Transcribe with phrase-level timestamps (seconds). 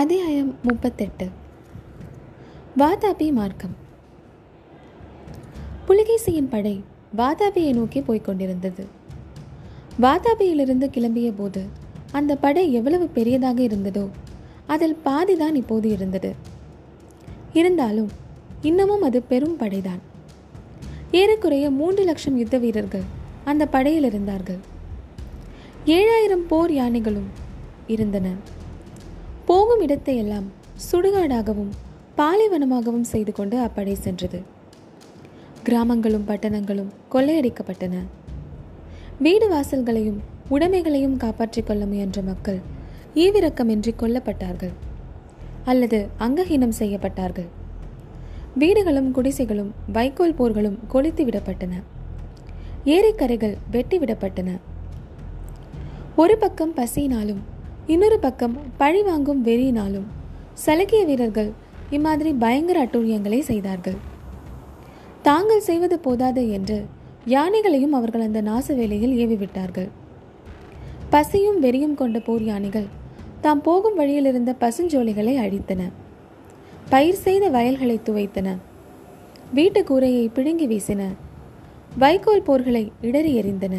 [0.00, 1.28] அத்தியாயம் முப்பத்தெட்டு.
[2.78, 3.76] வாதாபி மார்க்கம்.
[5.88, 6.84] புலிகேசியின் படை
[7.16, 8.86] வாதாபியை நோக்கி போய்க் கொண்டிருந்தது.
[10.00, 11.64] வாதாபியிலிருந்து கிளம்பிய போது
[12.12, 14.08] அந்த படை எவ்வளவு பெரியதாக இருந்ததோ
[14.66, 16.34] அதில் பாதிதான் இப்போது இருந்தது.
[17.52, 18.10] இருந்தாலும்
[18.62, 20.02] இன்னமும் அது பெரும் படைதான்.
[21.10, 23.06] ஏறக்குறைய மூன்று லட்சம் யுத்த வீரர்கள்
[23.44, 24.58] அந்த படையில் இருந்தார்கள்.
[25.86, 27.30] ஏழாயிரம் போர் யானைகளும்
[27.86, 28.54] இருந்தன.
[29.46, 30.46] போகும் இடத்தையெல்லாம்
[30.92, 31.72] சுடுகாடாகவும்
[32.16, 34.42] பாலைவனமாகவும் செய்து கொண்டு அப்படை சென்றது.
[35.62, 37.94] கிராமங்களும் பட்டணங்களும் கொள்ளையடிக்கப்பட்டன.
[39.18, 40.18] வீடு வாசல்களையும்
[40.50, 42.60] உடைமைகளையும் காப்பாற்றிக் கொள்ள முயன்ற மக்கள்
[43.14, 44.72] ஈவிரக்கமின்றி கொல்லப்பட்டார்கள்.
[45.64, 47.46] அல்லது அங்கஹீனம் செய்யப்பட்டார்கள்.
[48.54, 51.82] வீடுகளும் குடிசைகளும் வைக்கோல் போர்களும் கொளுத்து விடப்பட்டன.
[52.84, 54.56] ஏரிக்கரைகள் வெட்டி விடப்பட்டன.
[56.16, 57.42] ஒரு பக்கம் பசியினாலும்
[57.86, 60.06] இன்னொரு பக்கம் பழி வாங்கும் வெறியினாலும்
[60.66, 61.52] சலகிய வீரர்கள்
[61.90, 63.96] இம்மாதிரி பயங்கர அட்டூழியங்களை செய்தார்கள்.
[65.22, 66.86] தாங்கள் செய்வது போதாது என்று
[67.26, 69.88] யானைகளையும் அவர்கள் அந்த நாச வேலையில் ஏவிவிட்டார்கள்.
[71.10, 72.88] பசியும் வெறியும் கொண்ட போர் யானைகள்
[73.40, 75.92] தாம் போகும் வழியில் இருந்த பசுஞ்சோலைகளை அழித்தன.
[76.88, 78.56] பயிர் செய்த வயல்களை துவைத்தன.
[79.54, 81.02] வீட்டு கூரையை பிடுங்கி வீசின.
[81.98, 83.74] வைக்கோல் போர்களை இடறி எறிந்தன.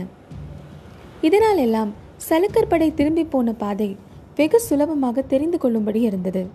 [1.22, 3.98] இதனால் எல்லாம் சலக்கர் படை திரும்பி போன பாதை
[4.36, 6.48] வெகு சுலபமாக தெரிந்து கொள்ளும்படி இருந்தது.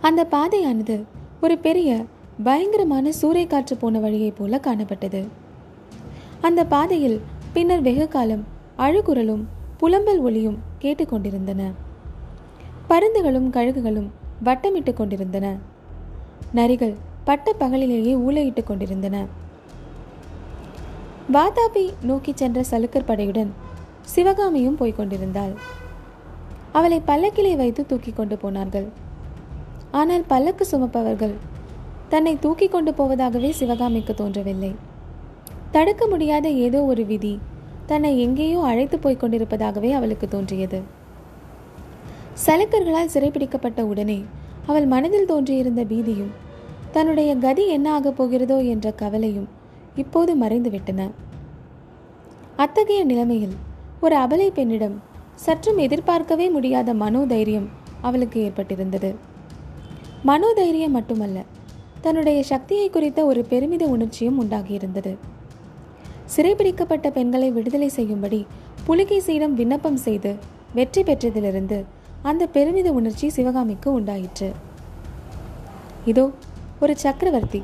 [0.00, 1.04] அந்த பாதையானது
[1.42, 2.04] ஒரு பெரிய
[2.42, 5.26] பயங்கரமான சூறைக்காற்று போன வழியைப் போல காணப்பட்டது.
[6.40, 7.20] அந்த பாதையில்
[7.52, 8.44] பின்னர் வெகு காலம்
[8.78, 9.44] அழுகுரலும்
[9.80, 11.70] புலம்பல் ஒளியும் கேட்டுக்கொண்டிருந்தன
[12.88, 14.08] பருந்துகளும் கழுகுகளும்
[14.44, 15.56] வட்டமிட்டு கொண்டிருந்தன.
[16.54, 16.94] நரிகள்
[17.24, 19.26] பட்ட பகலிலேயே ஊழையிட்டுக் கொண்டிருந்தன.
[21.32, 23.48] வாதாபி நோக்கி சென்ற சலுக்கர் படையுடன்
[24.14, 25.54] சிவகாமியும் போய்க் கொண்டிருந்தாள்.
[26.72, 28.88] அவளை பல்லக்கிலே வைத்து தூக்கி கொண்டு போனார்கள்.
[29.90, 31.36] ஆனால் பல்லக்கு சுமப்பவர்கள்
[32.08, 34.72] தன்னை தூக்கி கொண்டு போவதாகவே சிவகாமிக்கு தோன்றவில்லை.
[35.70, 37.34] தடுக்க முடியாத ஏதோ ஒரு விதி
[37.86, 40.78] தன்னை எங்கேயோ அழைத்து போய்க் கொண்டிருப்பதாகவே அவளுக்கு தோன்றியது.
[42.46, 44.18] சலக்கர்களால் சிறைப்பிடிக்கப்பட்ட உடனே
[44.66, 46.34] அவள் மனதில் தோன்றியிருந்த பீதியும்
[46.92, 49.48] தன்னுடைய கதி என்ன ஆகப் போகிறதோ என்ற கவலையும்
[49.94, 51.00] இப்போது மறைந்துவிட்டன.
[52.56, 53.56] அத்தகைய நிலைமையில்
[54.00, 54.96] ஒரு அபலை பெண்ணிடம்
[55.34, 57.68] சற்றும் எதிர்பார்க்கவே முடியாத மனோதைரியம்
[58.00, 59.10] அவளுக்கு ஏற்பட்டிருந்தது.
[60.24, 61.38] மனோதைரியம் மட்டுமல்ல
[62.00, 65.12] தன்னுடைய சக்தியை குறித்த ஒரு பெருமித உணர்ச்சியும் உண்டாகியிருந்தது.
[66.34, 68.46] சிறைபிடிக்கப்பட்ட பெண்களை விடுதலை செய்யும்படி
[68.86, 70.32] புலிகேசியிடம் விண்ணப்பம் செய்து
[70.74, 71.78] வெற்றி பெற்றதிலிருந்து
[72.22, 74.50] அந்த பெருமித உணர்ச்சி சிவகாமிக்கு உண்டாயிற்று.
[76.04, 76.30] இதோ
[76.80, 77.62] ஒரு சக்கரவர்த்தி.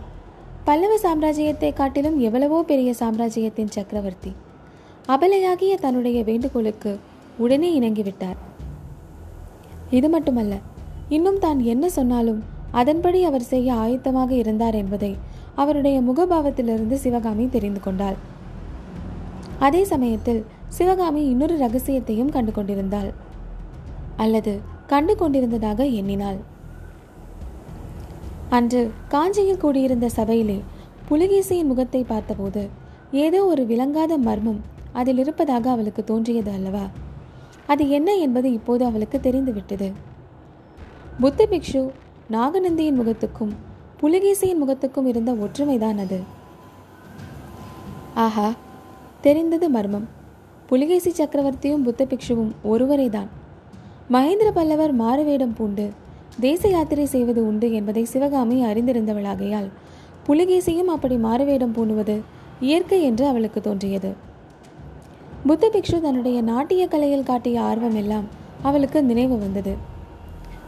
[0.64, 4.32] பல்லவ சாம்ராஜ்யத்தை காட்டிலும் எவ்வளவோ பெரிய சாம்ராஜ்யத்தின் சக்கரவர்த்தி.
[5.12, 6.92] அபலையாகிய தன்னுடைய வேண்டுகோளுக்கு
[7.44, 8.38] உடனே இணங்கிவிட்டார்.
[9.90, 10.54] இது மட்டுமல்ல
[11.16, 12.40] இன்னும் தான் என்ன சொன்னாலும்
[12.80, 15.12] அதன்படி அவர் செய்ய ஆயத்தமாக இருந்தார் என்பதை
[15.62, 18.16] அவருடைய முகபாவத்திலிருந்து சிவகாமி தெரிந்து கொண்டாள்.
[19.66, 20.40] அதே சமயத்தில்
[20.78, 23.10] சிவகாமி இன்னொரு ரகசியத்தையும் கண்டு கொண்டிருந்தாள்.
[24.24, 24.52] அல்லது
[24.92, 26.40] கண்டு கொண்டிருந்ததாக எண்ணினாள்.
[28.58, 28.82] அன்று
[29.14, 30.58] காஞ்சியில் கூடியிருந்த சபையிலே
[31.08, 32.62] புலிகேசியின் முகத்தை பார்த்தபோது
[33.24, 34.60] ஏதோ ஒரு விளங்காத மர்மம்
[34.94, 36.84] அதில் இருப்பதாக அவளுக்கு தோன்றியது அல்லவா?
[37.66, 39.92] அது என்ன என்பது இப்போது அவளுக்கு தெரிந்துவிட்டது.
[41.20, 41.82] புத்த பிக்ஷு
[42.30, 43.54] நாகநந்தியின் முகத்துக்கும்
[44.00, 46.18] புலிகேசியின் முகத்துக்கும் இருந்த ஒற்றுமைதான் அது.
[48.14, 48.48] ஆஹா
[49.20, 50.06] தெரிந்தது மர்மம்.
[50.66, 53.30] புலிகேசி சக்கரவர்த்தியும் புத்த பிக்ஷுவும் ஒருவரே தான்
[54.12, 55.86] மகேந்திர பல்லவர் மாறுவேடம் பூண்டு
[56.40, 59.68] தேச யாத்திரை செய்வது உண்டு என்பதை சிவகாமி அறிந்திருந்தவளாகையால்
[60.28, 62.16] புலிகேசியும் அப்படி மாறுவேடம் பூணுவது
[62.60, 64.10] இயற்கை என்று அவளுக்கு தோன்றியது.
[65.48, 68.26] புத்த பிக்ஷு தன்னுடைய நாட்டிய கலையில் காட்டிய ஆர்வம் எல்லாம்
[68.62, 69.72] அவளுக்கு நினைவு வந்தது.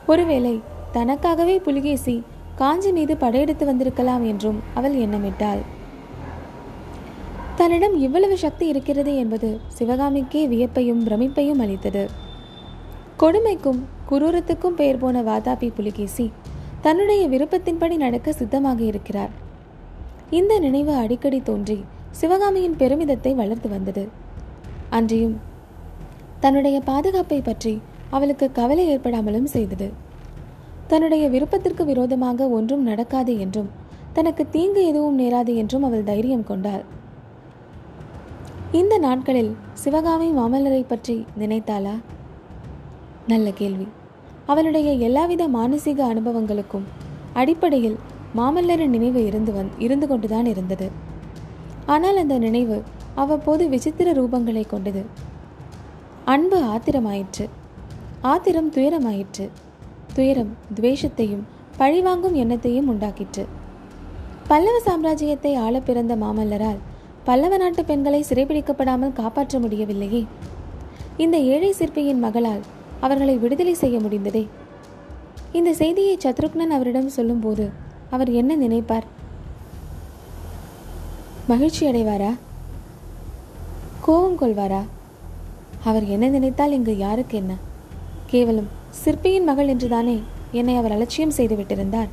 [0.06, 0.60] ஒருவேளை
[0.96, 2.22] தனக்காகவே புலிகேசி
[2.56, 5.62] காஞ்சி மீது படையெடுத்து வந்திருக்கலாம் என்றும் அவள் எண்ணமிட்டாள்.
[7.56, 12.04] தன்னிடம் இவ்வளவு சக்தி இருக்கிறது என்பது சிவகாமிக்கே வியப்பையும் பிரமிப்பையும் அளித்தது.
[13.22, 13.80] கொடுமைக்கும்
[14.10, 16.28] குரூரத்துக்கும் பெயர் போன வாதாபி புலிகேசி
[16.80, 19.34] தன்னுடைய விருப்பத்தின்படி நடக்க சித்தமாக இருக்கிறார்.
[20.30, 21.80] இந்த நினைவு அடிக்கடி தோன்றி
[22.10, 24.06] சிவகாமியின் பெருமிதத்தை வளர்த்து வந்தது.
[24.90, 25.36] அன்றியும்
[26.40, 27.80] தன்னுடைய பாதுகாப்பை பற்றி
[28.10, 29.88] அவளுக்கு கவலை ஏற்படாமலும் செய்தது.
[30.86, 33.70] தன்னுடைய விருப்பத்திற்கு விரோதமாக ஒன்றும் நடக்காது என்றும்
[34.12, 36.84] தனக்கு தீங்கு எதுவும் நேராது என்றும் அவள் தைரியம் கொண்டாள்.
[38.72, 41.94] இந்த நாட்களில் சிவகாமி மாமல்லரை பற்றி நினைத்தாளா?
[43.26, 43.86] நல்ல கேள்வி.
[44.46, 46.86] அவளுடைய எல்லாவித மானசீக அனுபவங்களுக்கும்
[47.32, 47.96] அடிப்படையில்
[48.36, 50.88] மாமல்லரின் நினைவு இருந்து வந் இருந்து கொண்டுதான் இருந்தது.
[51.86, 52.82] ஆனால் அந்த நினைவு
[53.16, 55.04] அவ்வப்போது விசித்திர ரூபங்களை கொண்டது.
[56.24, 57.48] அன்பு ஆத்திரமாயிற்று.
[58.20, 59.48] ஆத்திரம் துயரமாயிற்று.
[60.14, 61.44] துயரம் துவேஷத்தையும்
[61.76, 63.46] பழிவாங்கும் எண்ணத்தையும் உண்டாக்கிற்று.
[64.48, 66.78] பல்லவ சாம்ராஜ்யத்தை ஆள பிறந்த மாமல்லரால்
[67.24, 70.26] பல்லவ நாட்டு பெண்களை சிறைபிடிக்கப்படாமல் காப்பாற்ற முடியவில்லையே.
[71.16, 72.60] இந்த ஏழை சிற்பியின் மகளால்
[73.00, 74.48] அவர்களை விடுதலை செய்ய முடிந்ததே.
[75.52, 77.70] இந்த செய்தியை சத்ருக்னன் அவரிடம் சொல்லும்போது
[78.10, 79.06] அவர் என்ன நினைப்பார்?
[81.48, 82.32] மகிழ்ச்சி அடைவாரா
[84.06, 84.82] கோபம் கொள்வாரா?
[85.84, 87.56] அவர் என்ன நினைத்தால் இங்கு யாருக்கு என்ன?
[88.26, 90.22] கேவலம் சிற்பியின் மகள் என்றுதானே
[90.52, 92.10] என்னை அவர் அலட்சியம் செய்து விட்டிருந்தார்.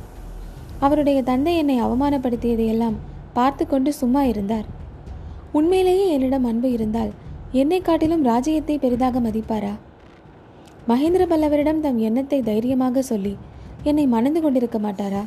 [0.80, 2.96] அவருடைய தந்தை என்னை அவமானப்படுத்தியதையெல்லாம்
[3.32, 4.66] பார்த்து கொண்டு சும்மா இருந்தார்.
[5.52, 7.12] உண்மையிலேயே என்னிடம் அன்பு இருந்தால்
[7.52, 9.74] என்னை காட்டிலும் ராஜ்யத்தை பெரிதாக மதிப்பாரா?
[10.88, 13.36] மகேந்திர பல்லவரிடம் தம் எண்ணத்தை தைரியமாக சொல்லி
[13.82, 15.24] என்னை மணந்து கொண்டிருக்க மாட்டாரா?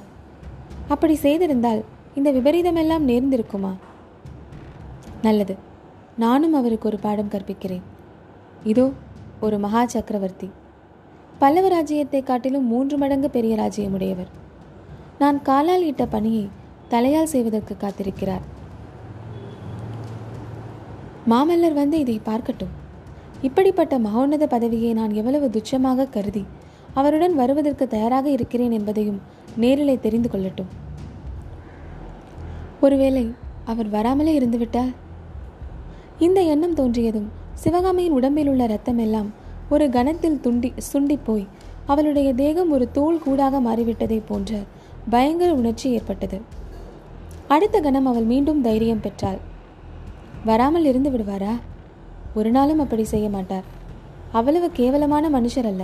[0.87, 1.83] அப்படி செய்திருந்தால்
[2.15, 3.73] இந்த விபரீதமெல்லாம் நேர்ந்திருக்குமா?
[5.21, 5.66] நல்லது
[6.23, 7.83] நானும் அவருக்கு ஒரு பாடம் கற்பிக்கிறேன்.
[8.63, 8.85] இதோ
[9.45, 10.47] ஒரு மகா சக்கரவர்த்தி.
[11.39, 14.31] பல்லவ ராஜ்யத்தை காட்டிலும் மூன்று மடங்கு பெரிய ராஜ்யமுடையவர்.
[15.19, 16.45] நான் காலால் இட்ட பணியை
[16.89, 18.45] தலையால் செய்வதற்கு காத்திருக்கிறார்.
[21.31, 22.73] மாமல்லர் வந்து இதை பார்க்கட்டும்.
[23.41, 26.45] இப்படிப்பட்ட மகோன்னத பதவியை நான் எவ்வளவு துச்சமாக கருதி
[26.93, 29.19] அவருடன் வருவதற்கு தயாராக இருக்கிறேன் என்பதையும்
[29.55, 30.71] நேரிலே தெரிந்து கொள்ளட்டும்.
[32.81, 33.25] ஒருவேளை
[33.65, 34.93] அவர் வராமலே இருந்துவிட்டால்?
[36.19, 39.25] இந்த எண்ணம் தோன்றியதும் சிவகாமியின் உடம்பில் உள்ள ரத்தமெல்லாம்
[39.69, 41.47] ஒரு கணத்தில் துண்டி சுண்டி போய்
[41.85, 44.59] அவளுடைய தேகம் ஒரு தூள் கூடாக மாறிவிட்டதை போன்ற
[45.09, 46.41] பயங்கர உணர்ச்சி ஏற்பட்டது.
[47.47, 49.37] அடுத்த கணம் அவள் மீண்டும் தைரியம் பெற்றாள்.
[50.45, 51.51] வராமல் இருந்து விடுவாரா?
[52.35, 53.63] ஒரு நாளும் அப்படி செய்ய மாட்டார்.
[54.31, 55.83] அவ்வளவு கேவலமான மனுஷர் அல்ல.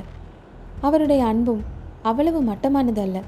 [0.82, 1.64] அவருடைய அன்பும்
[2.02, 3.22] அவ்வளவு மட்டமானது அல்ல.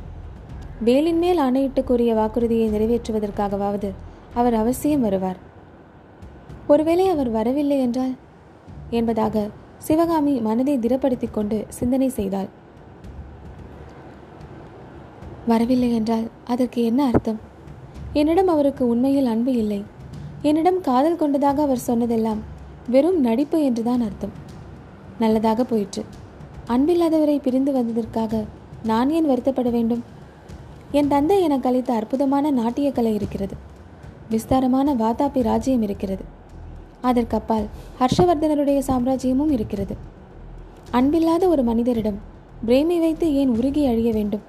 [0.83, 3.91] வேலின் மேல் ஆணையிட்டு கூறிய வாக்குறுதியை நிறைவேற்றுவதற்காகவாவது
[4.33, 5.53] அவர் அவசியம் வருவார்.
[6.67, 8.13] ஒருவேளை அவர் வரவில்லை என்றால்?
[8.89, 12.47] என்பதாக சிவகாமி மனதை திடப்படுத்திக் கொண்டு சிந்தனை செய்தாள்.
[15.47, 17.39] வரவில்லை என்றால் அதற்கு என்ன அர்த்தம்?
[18.13, 19.83] என்னிடம் அவருக்கு உண்மையில் அன்பு இல்லை.
[20.41, 22.37] என்னிடம் காதல் கொண்டதாக அவர் சொன்னதெல்லாம்
[22.89, 24.31] வெறும் நடிப்பு என்றுதான் அர்த்தம்.
[25.19, 26.05] நல்லதாக போயிற்று.
[26.67, 28.43] அன்பில்லாதவரை பிரிந்து வந்ததற்காக
[28.83, 30.03] நான் ஏன் வருத்தப்பட வேண்டும்?
[30.91, 33.55] என் தந்தை எனக்கு அளித்த அற்புதமான நாட்டியக்கலை இருக்கிறது.
[34.29, 36.34] விஸ்தாரமான வாதாபி ராஜ்யம் இருக்கிறது.
[37.11, 37.65] அதற்கப்பால்
[37.99, 39.95] ஹர்ஷவர்தனருடைய சாம்ராஜ்யமும் இருக்கிறது.
[40.91, 42.19] அன்பில்லாத ஒரு மனிதரிடம்
[42.65, 44.43] பிரேமை வைத்து ஏன் உருகி அழிய வேண்டும்?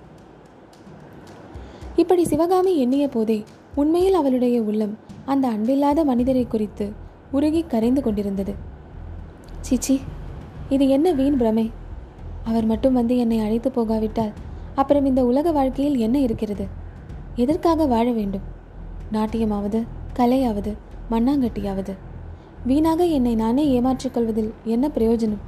[1.97, 3.39] இப்படி சிவகாமி எண்ணிய போதே
[3.75, 4.95] உண்மையில் அவளுடைய உள்ளம்
[5.25, 6.87] அந்த அன்பில்லாத மனிதரை குறித்து
[7.31, 8.55] உருகி கரைந்து கொண்டிருந்தது.
[9.69, 9.97] சிச்சி
[10.69, 11.67] இது என்ன வீண் பிரமை?
[12.45, 14.35] அவர் மட்டும் வந்து என்னை அழைத்து போகாவிட்டால்
[14.75, 16.67] அப்புறம் இந்த உலக வாழ்க்கையில் என்ன இருக்கிறது?
[17.35, 18.45] எதற்காக வாழ வேண்டும்?
[19.13, 19.81] நாட்டியமாவது
[20.17, 20.73] கலையாவது
[21.11, 21.95] மண்ணாங்கட்டியாவது?
[22.69, 25.43] வீணாக என்னை நானே ஏமாற்றிக் கொள்வதில் என்ன பிரயோஜனம்?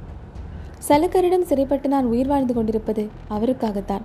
[0.87, 4.01] சலக்கரிடம் சிறைப்பட்டு நான் உயிர் வாழ்ந்து கொண்டிருப்பது அவருக்காகத்தான்.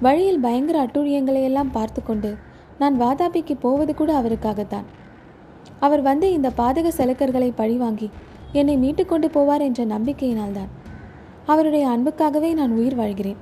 [0.00, 2.36] வழியில் பயங்கர அட்டூழியங்களை எல்லாம் பார்த்து கொண்டு
[2.78, 4.84] நான் வாதாபிக்கு போவது கூட அவருக்காகத்தான்.
[5.80, 8.10] அவர் வந்து இந்த பாதக சலுக்கர்களை பழிவாங்கி
[8.52, 10.70] என்னை மீட்டுக்கொண்டு போவார் என்ற நம்பிக்கையினால்தான்
[11.46, 13.40] அவருடைய அன்புக்காகவே நான் உயிர் வாழ்கிறேன்.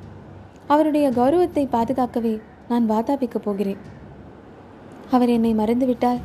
[0.67, 3.81] அவருடைய கௌரவத்தை பாதுகாக்கவே நான் வாதாபிக்க போகிறேன்.
[5.11, 6.21] அவர் என்னை மறந்துவிட்டால்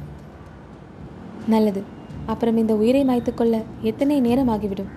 [1.48, 1.95] நல்லது.
[2.32, 4.90] அப்புறம் இந்த உயிரை மாய்த்துக்கொள்ள எத்தனை நேரம் ஆகிவிடும்?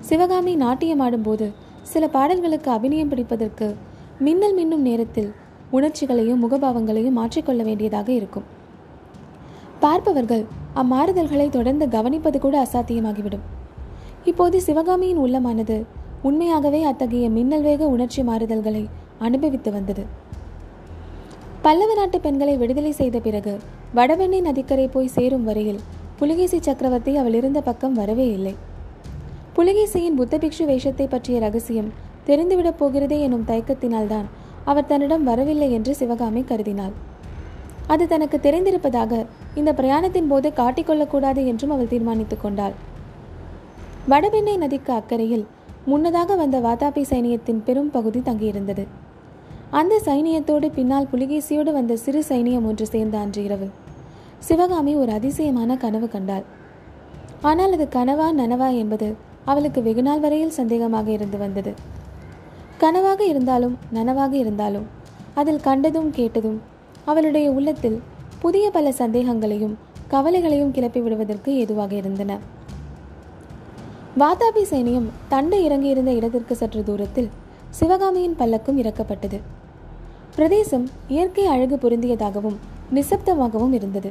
[0.00, 1.46] சிவகாமி நாட்டியம் ஆடும்போது
[1.92, 3.66] சில பாடல்களுக்கு அபிநயம் பிடிப்பதற்கு
[4.26, 5.30] மின்னல் மின்னும் நேரத்தில்
[5.70, 8.46] உணர்ச்சிகளையும் முகபாவங்களையும் மாற்றிக்கொள்ள வேண்டியதாக இருக்கும்.
[9.80, 10.44] பார்ப்பவர்கள்
[10.74, 13.44] அம்மாறுதல்களை தொடர்ந்து கவனிப்பது கூட அசாத்தியமாகிவிடும்.
[14.24, 15.76] இப்போது சிவகாமியின் உள்ளமானது
[16.22, 18.82] உண்மையாகவே அத்தகைய மின்னல் வேக உணர்ச்சி மாறுதல்களை
[19.18, 20.04] அனுபவித்து வந்தது.
[21.62, 23.54] பல்லவ நாட்டு பெண்களை விடுதலை செய்த பிறகு
[23.94, 25.80] வடவெண்ணை நதிக்கரை போய் சேரும் வரையில்
[26.18, 28.54] புலிகேசி சக்கரவர்த்தி அவள் இருந்த பக்கம் வரவே இல்லை.
[29.56, 31.90] புலிகேசியின் புத்தபிக்ஷு வேஷத்தை பற்றிய ரகசியம்
[32.26, 34.26] தெரிந்துவிடப் போகிறதே எனும் தயக்கத்தினால்தான்
[34.64, 36.94] அவர் தன்னிடம் வரவில்லை என்று சிவகாமி கருதினாள்.
[37.86, 42.74] அது தனக்கு தெரிந்திருப்பதாக இந்த பிரயாணத்தின் போது காட்டிக்கொள்ளக்கூடாது என்றும் அவள் தீர்மானித்துக் கொண்டாள்.
[44.08, 45.46] வடபெண்ணை நதிக்கு அக்கறையில்
[45.84, 48.86] முன்னதாக வந்த வாதாபி சைனியத்தின் பெரும் பகுதி தங்கியிருந்தது.
[49.70, 53.68] அந்த சைனியத்தோடு பின்னால் புலிகேசியோடு வந்த சிறு சைனியம் ஒன்று சேர்ந்த அன்று இரவு.
[54.46, 56.44] சிவகாமி ஒரு அதிசயமான கனவு கண்டாள்.
[57.42, 59.08] ஆனால் அது கனவா நனவா என்பது
[59.44, 61.72] அவளுக்கு வெகுநாள் வரையில் சந்தேகமாக இருந்து வந்தது.
[62.80, 64.86] கனவாக இருந்தாலும் நனவாக இருந்தாலும்
[65.34, 66.60] அதில் கண்டதும் கேட்டதும்
[67.04, 67.98] அவளுடைய உள்ளத்தில்
[68.38, 69.74] புதிய பல சந்தேகங்களையும்
[70.08, 72.38] கவலைகளையும் கிளப்பி விடுவதற்கு ஏதுவாக இருந்தன.
[74.20, 77.30] வாதாபி சேனியும் தண்டு இறங்கியிருந்த இடத்திற்கு சற்று தூரத்தில்
[77.70, 79.40] சிவகாமியின் பல்லக்கும் இறக்கப்பட்டது.
[80.36, 82.58] பிரதேசம் இயற்கை அழகு பொருந்தியதாகவும்
[82.94, 84.10] நிசப்தமாகவும் இருந்தது.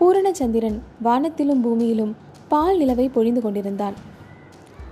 [0.00, 2.12] பூரணச்சந்திரன் வானத்திலும் பூமியிலும்
[2.48, 3.96] பால் நிலவை பொழிந்து கொண்டிருந்தான்.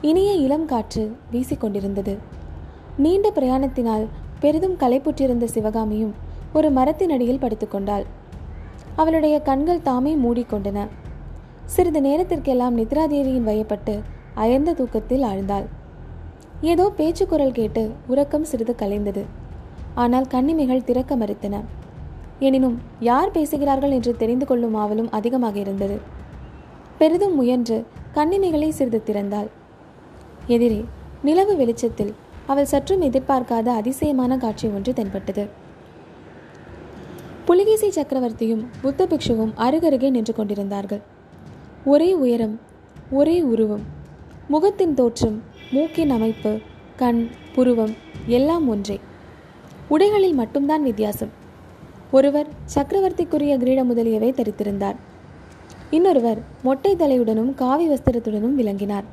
[0.00, 2.14] இனிய இளம் காற்று வீசிக்கொண்டிருந்தது
[2.96, 4.04] நீண்ட பிரயாணத்தினால்
[4.40, 6.12] பெரிதும் களைப்புற்றிருந்த சிவகாமியும்
[6.52, 8.04] ஒரு மரத்தின் அடியில் படுத்துக்கொண்டாள்
[8.96, 10.78] அவளுடைய கண்கள் தாமே மூடிக்கொண்டன
[11.64, 13.96] சிறிது நேரத்திற்கெல்லாம் நித்ராதேவியின் வயப்பட்டு
[14.34, 15.66] அயர்ந்த தூக்கத்தில் ஆழ்ந்தாள்.
[16.60, 19.24] ஏதோ பேச்சு குரல் கேட்டு உறக்கம் சிறிது கலைந்தது.
[19.94, 21.56] ஆனால் கண்ணிமைகள் திறக்க மறுத்தன.
[22.38, 26.00] எனினும் யார் பேசுகிறார்கள் என்று தெரிந்து கொள்ளும் ஆவலும் அதிகமாக இருந்தது.
[26.98, 29.48] பெரிதும் முயன்று கண்ணிமைகளை சிறிது திறந்தாள்.
[30.46, 30.84] எதிரே
[31.22, 32.14] நிலவு வெளிச்சத்தில்
[32.46, 35.48] அவள் சற்றும் எதிர்பார்க்காத அதிசயமான காட்சி ஒன்று தென்பட்டது.
[37.44, 41.00] புலிகேசி சக்கரவர்த்தியும் புத்த பிக்ஷுவும் அருகருகே நின்று கொண்டிருந்தார்கள்.
[41.84, 42.60] ஒரே உயரம்
[43.10, 43.84] ஒரே உருவம்
[44.48, 46.58] முகத்தின் தோற்றம் மூக்கின் அமைப்பு
[46.96, 47.94] கண் புருவம்
[48.26, 49.00] எல்லாம் ஒன்றே.
[49.90, 51.37] உடைகளில் மட்டும்தான் வித்தியாசம்.
[52.10, 54.96] ஒருவர் சக்கரவர்த்திக்குரிய கிரீட முதலியவை தரித்திருந்தார்.
[55.90, 59.04] இன்னொருவர் மொட்டை தலையுடனும் காவி வஸ்திரத்துடனும் விளங்கினார்.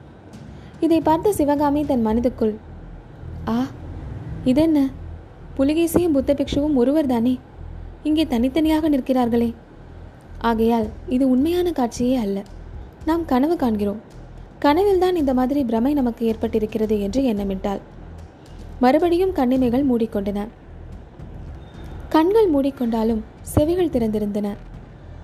[0.79, 2.55] இதை பார்த்த சிவகாமி தன் மனதுக்குள்
[3.47, 3.57] ஆ
[4.43, 4.89] இதென்ன?
[5.57, 7.39] புலிகேசியும் புத்த பிக்ஷுவும் ஒருவர் தானே
[8.03, 9.53] இங்கே தனித்தனியாக நிற்கிறார்களே.
[10.39, 12.37] ஆகையால் இது உண்மையான காட்சியே அல்ல.
[13.05, 14.01] நாம் கனவு காண்கிறோம்.
[14.59, 17.81] கனவில்தான் இந்த மாதிரி பிரமை நமக்கு ஏற்பட்டிருக்கிறது என்று எண்ணமிட்டாள்.
[18.79, 20.47] மறுபடியும் கண்ணிமைகள் மூடிக்கொண்டன.
[22.09, 24.49] கண்கள் மூடிக்கொண்டாலும் செவிகள் திறந்திருந்தன.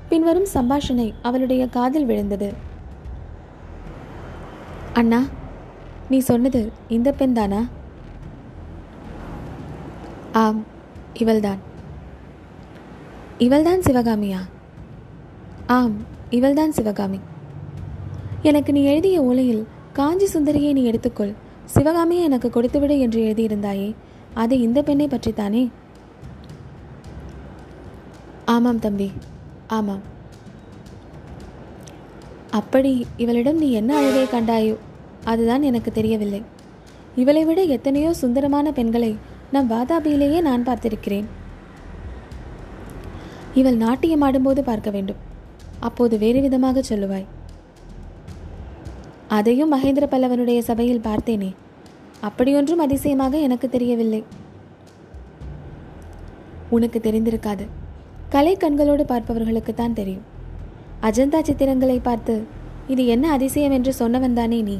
[0.09, 2.53] பின்வரும் சம்பாஷணை அவளுடைய காதில் விழுந்தது.
[4.93, 5.23] அண்ணா
[6.09, 7.65] நீ சொன்னது இந்த பெண் தானா?
[10.31, 10.63] ஆம்
[11.13, 11.57] இவள்தான்.
[13.37, 14.37] இவள்தான் சிவகாமியா?
[15.67, 15.93] ஆம்
[16.29, 17.19] இவள்தான் சிவகாமி.
[18.41, 21.33] எனக்கு நீ எழுதிய ஓலையில் காஞ்சி சுந்தரியை நீ எடுத்துக்கொள்.
[21.65, 23.95] சிவகாமியை எனக்கு கொடுத்துவிடு என்று எழுதியிருந்தாயே
[24.33, 25.69] அது இந்த பெண்ணை பற்றித்தானே?
[28.53, 29.07] ஆமாம் தம்பி
[29.77, 30.03] ஆமாம்.
[32.59, 32.93] அப்படி
[33.23, 34.75] இவளிடம் நீ என்ன அழகை கண்டாயோ
[35.31, 36.41] அதுதான் எனக்கு தெரியவில்லை.
[37.21, 39.11] இவளை விட எத்தனையோ சுந்தரமான பெண்களை
[39.53, 41.27] நம் வாதாபியிலேயே நான் பார்த்திருக்கிறேன்.
[43.59, 45.21] இவள் நாட்டியம் ஆடும்போது பார்க்க வேண்டும்.
[45.87, 47.27] அப்போது வேறு விதமாக சொல்லுவாய்.
[49.37, 51.51] அதையும் மகேந்திர பல்லவனுடைய சபையில் பார்த்தேனே
[52.27, 54.23] அப்படியொன்றும் அதிசயமாக எனக்கு தெரியவில்லை.
[56.77, 57.65] உனக்கு தெரிந்திருக்காது.
[58.33, 60.25] கலை கண்களோடு பார்ப்பவர்களுக்கு தான் தெரியும்.
[61.07, 62.33] அஜந்தா சித்திரங்களை பார்த்து
[62.93, 64.77] இது என்ன அதிசயம் என்று சொன்னவன் தானே நீ?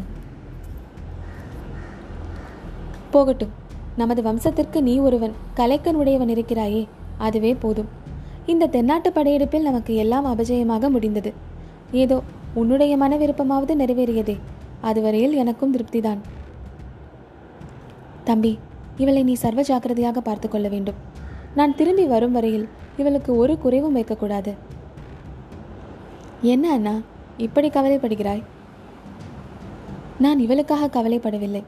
[3.13, 3.53] போகட்டும்.
[4.01, 6.81] நமது வம்சத்திற்கு நீ ஒருவன் கலைக்கன் உடையவன் இருக்கிறாயே
[7.27, 7.89] அதுவே போதும்.
[8.51, 11.31] இந்த தென்னாட்டு படையெடுப்பில் நமக்கு எல்லாம் அபஜயமாக முடிந்தது.
[12.03, 12.17] ஏதோ
[12.61, 14.35] உன்னுடைய மன விருப்பமாவது நிறைவேறியதே
[14.89, 16.21] அதுவரையில் எனக்கும் திருப்திதான்.
[18.29, 18.53] தம்பி
[19.03, 20.99] இவளை நீ சர்வ ஜாக்கிரதையாக பார்த்து கொள்ள வேண்டும்.
[21.59, 22.67] நான் திரும்பி வரும் வரையில்
[23.01, 24.51] இவளுக்கு ஒரு குறைவும் வைக்கக்கூடாது.
[26.53, 26.95] என்ன அண்ணா
[27.37, 28.43] இப்படி கவலைப்படுகிறாய்?
[30.19, 31.61] நான் இவளுக்காக கவலைப்படவில்லை.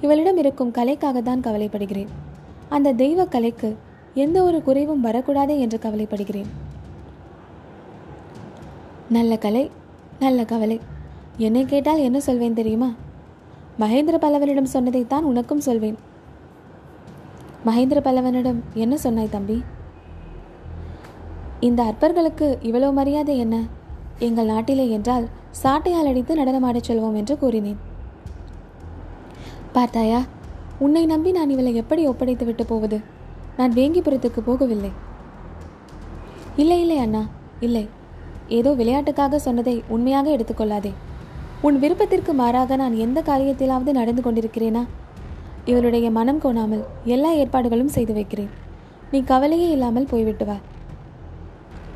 [0.00, 2.10] இவளிடம் இருக்கும் கலைக்காக தான் கவலைப்படுகிறேன்.
[2.68, 3.70] அந்த தெய்வ கலைக்கு
[4.14, 6.50] எந்த ஒரு குறைவும் வரக்கூடாதே என்று கவலைப்படுகிறேன்.
[9.08, 9.64] நல்ல கலை
[10.18, 10.76] நல்ல கவலை.
[11.36, 12.90] என்னை கேட்டால் என்ன சொல்வேன் தெரியுமா?
[13.80, 15.96] மகேந்திர பல்லவனிடம் சொன்னதைத்தான் உனக்கும் சொல்வேன்.
[17.66, 19.56] மகேந்திர பல்லவனிடம் என்ன சொன்னாய் தம்பி?
[21.66, 23.56] இந்த அற்பர்களுக்கு இவ்வளவு மரியாதை என்ன?
[24.26, 25.26] எங்கள் நாட்டிலே என்றால்
[25.62, 27.78] சாட்டையால் அடித்து நடனமாடச் சொல்வோம் என்று கூறினேன்.
[29.76, 30.20] பார்த்தாயா
[30.84, 32.98] உன்னை நம்பி நான் இவளை எப்படி ஒப்படைத்து விட்டு போவது?
[33.58, 34.92] நான் வேங்கிபுரத்துக்கு போகவில்லை.
[36.62, 37.22] இல்லை இல்லை அண்ணா
[37.66, 37.84] இல்லை.
[38.58, 40.92] ஏதோ விளையாட்டுக்காக சொன்னதை உண்மையாக எடுத்துக்கொள்ளாதே
[41.66, 44.84] உன் விருப்பத்திற்கு மாறாக நான் எந்த காரியத்திலாவது நடந்து கொண்டிருக்கிறேனா?
[45.70, 48.52] இவளுடைய மனம் கோணாமல் எல்லா ஏற்பாடுகளும் செய்து வைக்கிறேன்.
[49.12, 50.56] நீ கவலையே இல்லாமல் போய்விட்டு வா.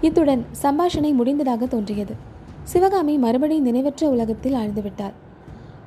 [0.01, 2.15] இத்துடன் சம்பாஷணை முடிந்ததாக தோன்றியது.
[2.63, 5.13] சிவகாமி மறுபடியும் நினைவற்ற உலகத்தில் ஆழ்ந்துவிட்டார்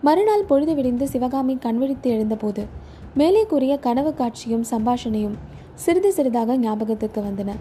[0.01, 2.65] மறுநாள் பொழுது விடிந்து சிவகாமி கண்விழித்து எழுந்தபோது
[3.13, 5.35] மேலே கூறிய கனவு காட்சியும் சம்பாஷணையும்
[5.75, 7.51] சிறிது சிறிதாக ஞாபகத்துக்கு வந்தன.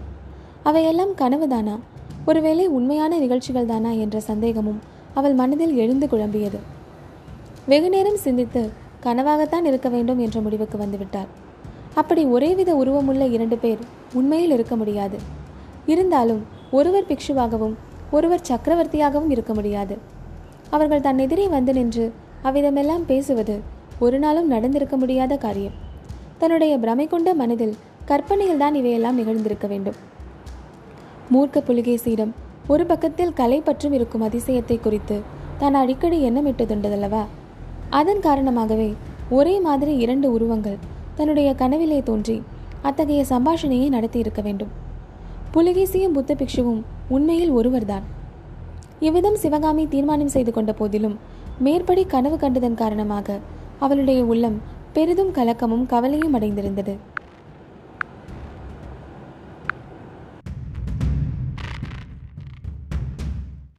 [0.63, 1.79] அவையெல்லாம் கனவுதானா?
[2.25, 4.79] ஒருவேளை உண்மையான நிகழ்ச்சிகள் தானா என்ற சந்தேகமும்
[5.13, 6.59] அவள் மனதில் எழுந்து குழம்பியது.
[7.67, 8.69] வெகுநேரம் சிந்தித்து
[9.03, 11.31] கனவாகத்தான் இருக்க வேண்டும் என்ற முடிவுக்கு வந்துவிட்டார்
[11.93, 13.77] அப்படி ஒரேவித உருவமுள்ள இரண்டு பேர்
[14.13, 15.39] உண்மையில் இருக்க முடியாது.
[15.91, 16.41] இருந்தாலும்
[16.77, 17.75] ஒருவர் பிக்ஷுவாகவும்
[18.15, 19.95] ஒருவர் சக்கரவர்த்தியாகவும் இருக்க முடியாது.
[20.75, 22.05] அவர்கள் தன் எதிரே வந்து நின்று
[22.47, 23.55] அவ்விதமெல்லாம் பேசுவது
[24.05, 25.75] ஒரு நாளும் நடந்திருக்க முடியாத காரியம்.
[26.41, 27.75] தன்னுடைய பிரமை கொண்ட மனதில்
[28.09, 29.97] கற்பனையில் தான் இவையெல்லாம் நிகழ்ந்திருக்க வேண்டும்.
[31.33, 32.31] மூர்க்க புலிகேசியிடம்
[32.73, 35.17] ஒரு பக்கத்தில் கலை பற்றும் இருக்கும் அதிசயத்தை குறித்து
[35.61, 37.23] தான் அடிக்கடி எண்ணமிட்டதுண்டதல்லவா?
[37.99, 38.89] அதன் காரணமாகவே
[39.37, 40.79] ஒரே மாதிரி இரண்டு உருவங்கள்
[41.17, 42.37] தன்னுடைய கனவிலே தோன்றி
[42.89, 44.71] அத்தகைய சம்பாஷணையை நடத்தி இருக்க வேண்டும்.
[45.55, 48.03] புலிகேசியும் புத்த பிக்ஷுவும் உண்மையில் ஒருவர்தான்.
[48.99, 51.15] இவ்விதம் சிவகாமி தீர்மானம் செய்து கொண்ட போதிலும்
[51.65, 53.37] மேற்படி கனவு கண்டதன் காரணமாக
[53.79, 54.57] அவளுடைய உள்ளம்
[54.93, 56.93] பெரிதும் கலக்கமும் கவலையும் அடைந்திருந்தது.